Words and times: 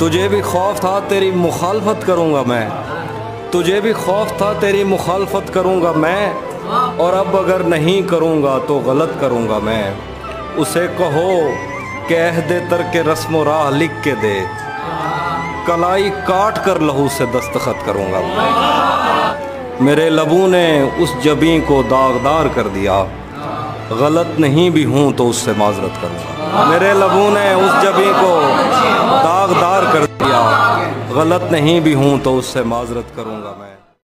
تجھے 0.00 0.28
بھی 0.28 0.42
خوف 0.42 0.80
تھا، 0.80 1.00
تیری 1.08 1.30
مخالفت 1.30 2.06
کروں 2.06 2.34
گا 2.34 2.42
میں۔ 2.46 2.68
تجھے 3.50 3.80
بھی 3.80 3.92
خوف 3.92 4.38
تھا، 4.38 4.52
تیری 4.60 4.84
مخالفت 4.84 5.54
کروں 5.54 5.82
گا 5.82 5.92
میں۔ 5.96 6.32
اور 6.96 7.12
اب 7.12 7.36
اگر 7.36 7.60
نہیں 7.60 8.08
کروں 8.08 8.42
گا 8.42 8.58
تو 8.66 8.80
غلط 8.84 9.20
کروں 9.20 9.48
گا 9.48 9.58
میں۔ 9.62 9.94
اسے 10.56 10.86
کہو، 10.98 11.30
کہہ 12.06 12.40
دے 12.48 12.58
تر 12.68 12.80
کے 12.92 13.02
رسم 13.02 13.36
و 13.36 13.44
راہ 13.44 13.70
لکھ 13.70 14.04
کے 14.04 14.14
دے۔ 14.22 14.40
کلائی 15.66 16.10
کاٹ 16.26 16.64
کر 16.64 16.78
لہو 16.80 17.06
سے 17.16 17.24
دستخط 17.26 17.86
کروں 17.86 18.12
گا۔ 18.12 18.20
میرے 19.80 20.10
لبوں 20.10 20.48
نے 20.48 20.82
اس 20.96 21.14
جبیں 21.22 21.58
کو 21.66 21.82
داغدار 21.90 22.46
کر 22.54 22.68
دیا۔ 22.68 23.04
غلط 23.90 24.40
نہیں 24.40 24.70
بھی 24.70 24.84
ہوں 24.84 25.12
تو 25.16 25.30
اس 25.30 25.36
سے 25.36 25.52
معذرت 25.56 26.02
کروں 26.02 26.16
گا۔ 26.16 26.64
میرے 26.68 26.92
لبوں 26.92 27.30
نے 27.30 27.52
اس 27.52 27.82
جبیں 27.82 28.09
غلط 31.14 31.52
نہیں 31.52 31.80
بھی 31.80 31.94
ہوں 31.94 32.18
تو 32.22 32.38
اس 32.38 32.44
سے 32.44 32.62
معذرت 32.62 33.16
کروں 33.16 33.42
گا 33.42 33.54
میں۔ 33.58 33.89